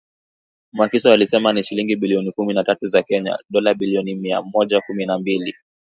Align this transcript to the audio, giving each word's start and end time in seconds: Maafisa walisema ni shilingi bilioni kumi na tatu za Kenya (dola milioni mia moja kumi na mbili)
Maafisa 0.73 1.09
walisema 1.09 1.53
ni 1.53 1.63
shilingi 1.63 1.95
bilioni 1.95 2.31
kumi 2.31 2.53
na 2.53 2.63
tatu 2.63 2.85
za 2.85 3.03
Kenya 3.03 3.37
(dola 3.49 3.73
milioni 3.73 4.15
mia 4.15 4.41
moja 4.41 4.81
kumi 4.81 5.05
na 5.05 5.19
mbili) 5.19 5.55